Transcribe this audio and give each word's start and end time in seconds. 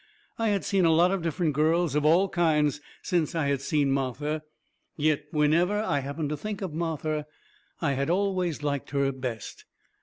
I 0.39 0.47
had 0.47 0.65
seen 0.65 0.83
a 0.83 0.91
lot 0.91 1.11
of 1.11 1.21
different 1.21 1.53
girls 1.53 1.93
of 1.93 2.05
all 2.05 2.27
kinds 2.27 2.81
since 3.03 3.35
I 3.35 3.49
had 3.49 3.61
seen 3.61 3.91
Martha. 3.91 4.41
Yet, 4.97 5.25
whenever 5.29 5.79
I 5.79 5.99
happened 5.99 6.29
to 6.29 6.37
think 6.37 6.63
of 6.63 6.73
Martha, 6.73 7.27
I 7.81 7.91
had 7.93 8.09
always 8.09 8.63
liked 8.63 8.89
her 8.89 9.11
best. 9.11 9.63